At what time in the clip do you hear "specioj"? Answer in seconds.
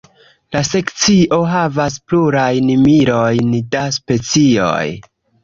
4.01-4.83